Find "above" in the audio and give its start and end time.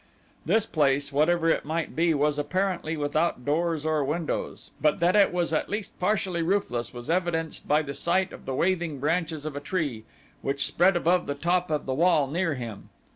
10.95-11.27